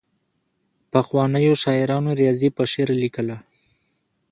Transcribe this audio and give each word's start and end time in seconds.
پخوانیو 0.91 1.53
شاعرانو 1.61 2.09
ریاضي 2.19 2.49
په 2.57 2.63
شعر 2.71 2.89
لیکله. 3.01 3.35